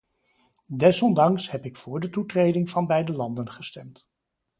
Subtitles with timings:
[0.67, 4.07] Desondanks heb ik voor de toetreding van beide landen gestemd.